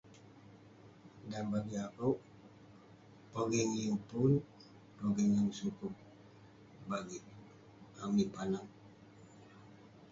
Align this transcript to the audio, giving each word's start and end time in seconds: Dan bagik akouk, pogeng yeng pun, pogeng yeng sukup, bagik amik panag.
Dan 1.29 1.43
bagik 1.53 1.81
akouk, 1.87 2.17
pogeng 3.31 3.71
yeng 3.79 3.99
pun, 4.09 4.31
pogeng 4.97 5.31
yeng 5.35 5.51
sukup, 5.59 5.93
bagik 6.89 7.23
amik 8.05 8.29
panag. 8.35 8.67